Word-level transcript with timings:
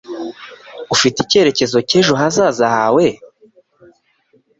Ufite 0.93 1.17
icyerekezo 1.21 1.77
cy'ejo 1.89 2.13
hazaza 2.21 2.65
hawe? 2.75 3.07